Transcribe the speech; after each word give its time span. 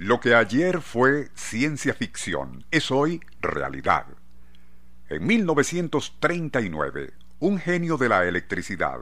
Lo 0.00 0.18
que 0.18 0.34
ayer 0.34 0.80
fue 0.80 1.28
ciencia 1.34 1.92
ficción 1.92 2.64
es 2.70 2.90
hoy 2.90 3.20
realidad. 3.42 4.06
En 5.10 5.26
1939, 5.26 7.12
un 7.40 7.58
genio 7.58 7.98
de 7.98 8.08
la 8.08 8.24
electricidad, 8.24 9.00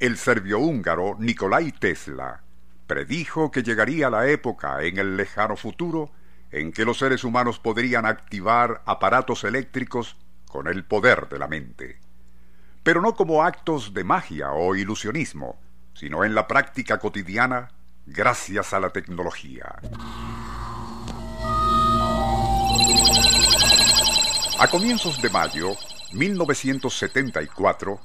el 0.00 0.16
serbio-húngaro 0.16 1.14
Nikolai 1.20 1.70
Tesla, 1.70 2.42
predijo 2.88 3.52
que 3.52 3.62
llegaría 3.62 4.10
la 4.10 4.26
época 4.26 4.82
en 4.82 4.98
el 4.98 5.16
lejano 5.16 5.54
futuro 5.54 6.10
en 6.50 6.72
que 6.72 6.84
los 6.84 6.98
seres 6.98 7.22
humanos 7.22 7.60
podrían 7.60 8.04
activar 8.04 8.82
aparatos 8.86 9.44
eléctricos 9.44 10.16
con 10.48 10.66
el 10.66 10.84
poder 10.84 11.28
de 11.28 11.38
la 11.38 11.46
mente. 11.46 12.00
Pero 12.82 13.00
no 13.00 13.14
como 13.14 13.44
actos 13.44 13.94
de 13.94 14.02
magia 14.02 14.50
o 14.50 14.74
ilusionismo, 14.74 15.60
sino 15.94 16.24
en 16.24 16.34
la 16.34 16.48
práctica 16.48 16.98
cotidiana 16.98 17.70
gracias 18.04 18.72
a 18.72 18.80
la 18.80 18.90
tecnología. 18.90 19.76
A 24.60 24.68
comienzos 24.68 25.22
de 25.22 25.30
mayo 25.30 25.70
1974, 26.12 27.98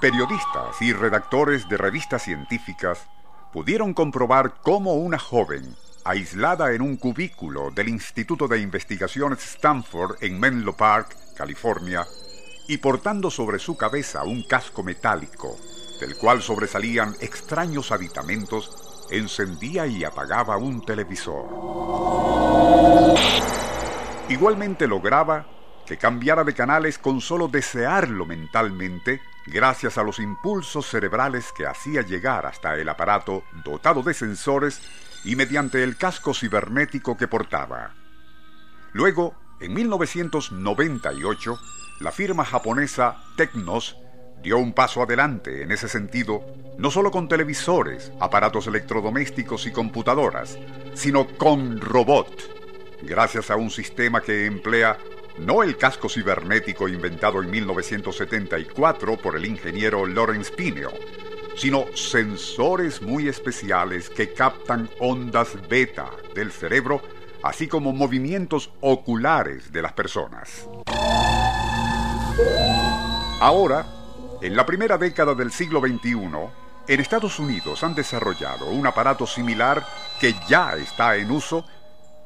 periodistas 0.00 0.82
y 0.82 0.92
redactores 0.92 1.68
de 1.68 1.76
revistas 1.76 2.24
científicas 2.24 3.06
pudieron 3.52 3.94
comprobar 3.94 4.54
cómo 4.60 4.94
una 4.94 5.20
joven, 5.20 5.76
aislada 6.04 6.72
en 6.72 6.82
un 6.82 6.96
cubículo 6.96 7.70
del 7.70 7.90
Instituto 7.90 8.48
de 8.48 8.58
Investigaciones 8.58 9.38
Stanford 9.54 10.16
en 10.20 10.40
Menlo 10.40 10.76
Park, 10.76 11.16
California, 11.36 12.04
y 12.66 12.78
portando 12.78 13.30
sobre 13.30 13.60
su 13.60 13.76
cabeza 13.76 14.24
un 14.24 14.42
casco 14.42 14.82
metálico, 14.82 15.56
del 16.00 16.16
cual 16.16 16.42
sobresalían 16.42 17.14
extraños 17.20 17.92
aditamentos, 17.92 19.06
encendía 19.12 19.86
y 19.86 20.02
apagaba 20.02 20.56
un 20.56 20.84
televisor. 20.84 21.46
Igualmente 24.28 24.88
lograba 24.88 25.59
que 25.90 25.96
cambiara 25.96 26.44
de 26.44 26.54
canales 26.54 26.98
con 26.98 27.20
solo 27.20 27.48
desearlo 27.48 28.24
mentalmente, 28.24 29.20
gracias 29.44 29.98
a 29.98 30.04
los 30.04 30.20
impulsos 30.20 30.86
cerebrales 30.86 31.50
que 31.50 31.66
hacía 31.66 32.02
llegar 32.02 32.46
hasta 32.46 32.76
el 32.76 32.88
aparato 32.88 33.42
dotado 33.64 34.04
de 34.04 34.14
sensores 34.14 34.80
y 35.24 35.34
mediante 35.34 35.82
el 35.82 35.96
casco 35.96 36.32
cibernético 36.32 37.16
que 37.16 37.26
portaba. 37.26 37.90
Luego, 38.92 39.34
en 39.58 39.74
1998, 39.74 41.58
la 41.98 42.12
firma 42.12 42.44
japonesa 42.44 43.16
Tecnos 43.36 43.96
dio 44.44 44.58
un 44.58 44.72
paso 44.72 45.02
adelante 45.02 45.64
en 45.64 45.72
ese 45.72 45.88
sentido, 45.88 46.46
no 46.78 46.92
solo 46.92 47.10
con 47.10 47.26
televisores, 47.26 48.12
aparatos 48.20 48.68
electrodomésticos 48.68 49.66
y 49.66 49.72
computadoras, 49.72 50.56
sino 50.94 51.26
con 51.26 51.80
robot, 51.80 52.30
gracias 53.02 53.50
a 53.50 53.56
un 53.56 53.70
sistema 53.70 54.20
que 54.20 54.46
emplea 54.46 54.96
no 55.40 55.62
el 55.62 55.76
casco 55.76 56.08
cibernético 56.08 56.86
inventado 56.88 57.42
en 57.42 57.50
1974 57.50 59.16
por 59.16 59.36
el 59.36 59.46
ingeniero 59.46 60.06
Lawrence 60.06 60.52
Pineo, 60.52 60.92
sino 61.56 61.86
sensores 61.94 63.00
muy 63.02 63.28
especiales 63.28 64.10
que 64.10 64.32
captan 64.32 64.88
ondas 64.98 65.56
beta 65.68 66.10
del 66.34 66.52
cerebro, 66.52 67.00
así 67.42 67.68
como 67.68 67.92
movimientos 67.92 68.70
oculares 68.80 69.72
de 69.72 69.82
las 69.82 69.92
personas. 69.94 70.68
Ahora, 73.40 73.86
en 74.42 74.54
la 74.54 74.66
primera 74.66 74.98
década 74.98 75.34
del 75.34 75.50
siglo 75.50 75.80
XXI, 75.80 76.18
en 76.88 77.00
Estados 77.00 77.38
Unidos 77.38 77.82
han 77.82 77.94
desarrollado 77.94 78.66
un 78.66 78.86
aparato 78.86 79.26
similar 79.26 79.86
que 80.20 80.34
ya 80.48 80.76
está 80.76 81.16
en 81.16 81.30
uso 81.30 81.64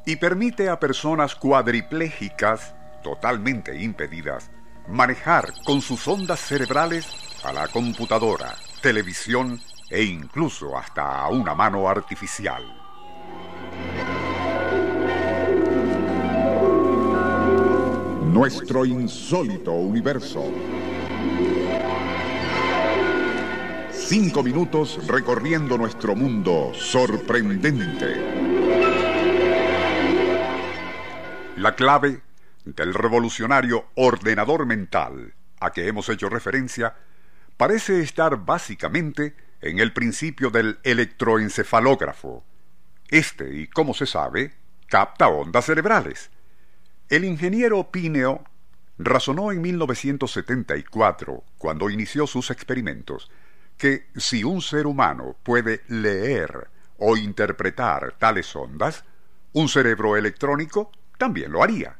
y 0.04 0.16
permite 0.16 0.68
a 0.68 0.80
personas 0.80 1.34
cuadriplégicas 1.34 2.74
totalmente 3.04 3.80
impedidas, 3.80 4.50
manejar 4.88 5.52
con 5.64 5.80
sus 5.80 6.08
ondas 6.08 6.40
cerebrales 6.40 7.06
a 7.44 7.52
la 7.52 7.68
computadora, 7.68 8.56
televisión 8.80 9.60
e 9.90 10.02
incluso 10.02 10.76
hasta 10.76 11.20
a 11.20 11.28
una 11.28 11.54
mano 11.54 11.88
artificial. 11.88 12.64
Nuestro 18.32 18.84
insólito 18.84 19.72
universo. 19.72 20.50
Cinco 23.92 24.42
minutos 24.42 25.06
recorriendo 25.06 25.78
nuestro 25.78 26.16
mundo 26.16 26.72
sorprendente. 26.74 28.44
La 31.56 31.74
clave 31.76 32.20
del 32.64 32.94
revolucionario 32.94 33.86
ordenador 33.94 34.66
mental 34.66 35.34
a 35.60 35.72
que 35.72 35.88
hemos 35.88 36.08
hecho 36.08 36.28
referencia 36.28 36.94
parece 37.56 38.00
estar 38.00 38.44
básicamente 38.44 39.36
en 39.60 39.78
el 39.78 39.92
principio 39.92 40.50
del 40.50 40.78
electroencefalógrafo. 40.82 42.44
Este, 43.08 43.54
y 43.54 43.66
como 43.68 43.94
se 43.94 44.06
sabe, 44.06 44.54
capta 44.86 45.28
ondas 45.28 45.66
cerebrales. 45.66 46.30
El 47.08 47.24
ingeniero 47.24 47.90
Pineo 47.90 48.44
razonó 48.98 49.52
en 49.52 49.60
1974, 49.60 51.44
cuando 51.58 51.90
inició 51.90 52.26
sus 52.26 52.50
experimentos, 52.50 53.30
que 53.76 54.06
si 54.16 54.44
un 54.44 54.62
ser 54.62 54.86
humano 54.86 55.36
puede 55.42 55.82
leer 55.88 56.68
o 56.98 57.16
interpretar 57.16 58.12
tales 58.18 58.54
ondas, 58.54 59.04
un 59.52 59.68
cerebro 59.68 60.16
electrónico 60.16 60.90
también 61.18 61.52
lo 61.52 61.62
haría. 61.62 61.98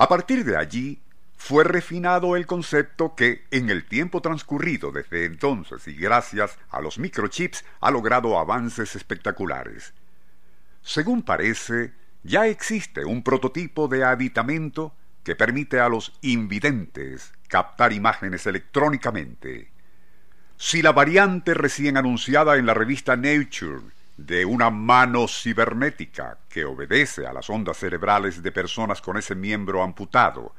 A 0.00 0.08
partir 0.08 0.46
de 0.46 0.56
allí, 0.56 0.98
fue 1.36 1.62
refinado 1.62 2.34
el 2.34 2.46
concepto 2.46 3.14
que, 3.14 3.44
en 3.50 3.68
el 3.68 3.84
tiempo 3.84 4.22
transcurrido 4.22 4.92
desde 4.92 5.26
entonces 5.26 5.86
y 5.88 5.92
gracias 5.92 6.56
a 6.70 6.80
los 6.80 6.98
microchips, 6.98 7.66
ha 7.82 7.90
logrado 7.90 8.38
avances 8.38 8.96
espectaculares. 8.96 9.92
Según 10.80 11.22
parece, 11.22 11.92
ya 12.22 12.46
existe 12.46 13.04
un 13.04 13.22
prototipo 13.22 13.88
de 13.88 14.02
aditamento 14.02 14.94
que 15.22 15.36
permite 15.36 15.80
a 15.80 15.90
los 15.90 16.14
invidentes 16.22 17.34
captar 17.46 17.92
imágenes 17.92 18.46
electrónicamente. 18.46 19.70
Si 20.56 20.80
la 20.80 20.92
variante 20.92 21.52
recién 21.52 21.98
anunciada 21.98 22.56
en 22.56 22.64
la 22.64 22.72
revista 22.72 23.16
Nature 23.16 23.82
de 24.26 24.44
una 24.44 24.68
mano 24.70 25.26
cibernética 25.26 26.38
que 26.48 26.64
obedece 26.64 27.26
a 27.26 27.32
las 27.32 27.48
ondas 27.48 27.78
cerebrales 27.78 28.42
de 28.42 28.52
personas 28.52 29.00
con 29.00 29.16
ese 29.16 29.34
miembro 29.34 29.82
amputado, 29.82 30.54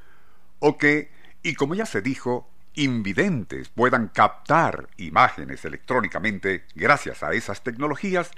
o 0.60 0.78
que, 0.78 1.12
y 1.44 1.54
como 1.54 1.76
ya 1.76 1.86
se 1.86 2.02
dijo, 2.02 2.50
invidentes 2.74 3.70
puedan 3.70 4.08
captar 4.08 4.90
imágenes 4.98 5.64
electrónicamente 5.66 6.66
gracias 6.74 7.22
a 7.22 7.34
esas 7.34 7.64
tecnologías, 7.64 8.32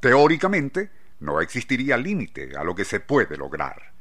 teóricamente 0.00 0.90
no 1.20 1.40
existiría 1.40 1.96
límite 1.98 2.56
a 2.56 2.64
lo 2.64 2.74
que 2.74 2.84
se 2.84 3.00
puede 3.00 3.36
lograr. 3.36 3.92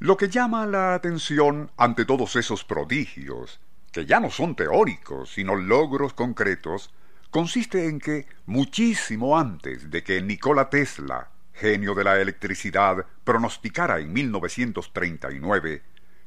Lo 0.00 0.16
que 0.16 0.28
llama 0.28 0.66
la 0.66 0.94
atención 0.94 1.70
ante 1.76 2.04
todos 2.04 2.34
esos 2.34 2.64
prodigios, 2.64 3.60
que 3.92 4.04
ya 4.04 4.18
no 4.18 4.30
son 4.30 4.56
teóricos, 4.56 5.32
sino 5.32 5.54
logros 5.54 6.12
concretos, 6.12 6.92
consiste 7.32 7.88
en 7.88 7.98
que, 7.98 8.26
muchísimo 8.44 9.38
antes 9.38 9.90
de 9.90 10.04
que 10.04 10.20
Nikola 10.20 10.68
Tesla, 10.68 11.30
genio 11.54 11.94
de 11.94 12.04
la 12.04 12.20
electricidad, 12.20 13.06
pronosticara 13.24 14.00
en 14.00 14.12
1939 14.12 15.82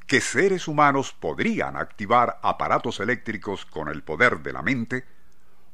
que 0.07 0.19
seres 0.19 0.67
humanos 0.67 1.13
podrían 1.13 1.77
activar 1.77 2.39
aparatos 2.41 2.99
eléctricos 2.99 3.65
con 3.65 3.87
el 3.87 4.01
poder 4.01 4.39
de 4.41 4.53
la 4.53 4.63
mente, 4.63 5.05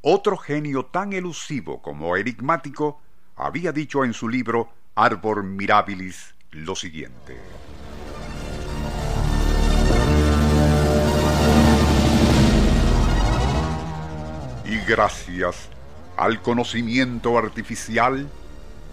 otro 0.02 0.36
genio 0.36 0.86
tan 0.88 1.14
elusivo 1.14 1.82
como 1.82 2.18
enigmático 2.18 3.02
había 3.38 3.72
dicho 3.72 4.04
en 4.04 4.14
su 4.14 4.28
libro 4.28 4.70
Arbor 4.96 5.44
Mirabilis 5.44 6.36
lo 6.52 6.76
siguiente. 6.76 7.38
Y 14.72 14.78
gracias 14.88 15.68
al 16.16 16.42
conocimiento 16.42 17.38
artificial, 17.38 18.30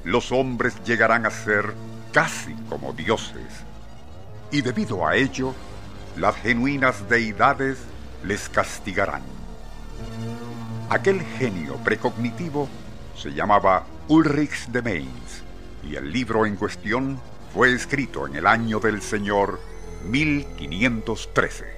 los 0.03 0.33
hombres 0.33 0.75
llegarán 0.85 1.25
a 1.25 1.31
ser 1.31 1.73
casi 2.13 2.53
como 2.69 2.93
dioses. 2.93 3.47
Y 4.51 4.63
debido 4.63 5.07
a 5.07 5.15
ello, 5.15 5.55
las 6.17 6.35
genuinas 6.35 7.09
deidades 7.09 7.79
les 8.25 8.49
castigarán. 8.49 9.23
Aquel 10.91 11.21
genio 11.39 11.77
precognitivo 11.77 12.69
se 13.15 13.31
llamaba 13.31 13.87
Ulrich 14.09 14.67
de 14.71 14.83
Mainz 14.83 15.45
y 15.85 15.95
el 15.95 16.11
libro 16.11 16.45
en 16.45 16.57
cuestión 16.57 17.21
fue 17.55 17.73
escrito 17.73 18.27
en 18.27 18.35
el 18.35 18.49
año 18.49 18.81
del 18.81 19.01
Señor 19.01 19.61
1513. 20.11 21.78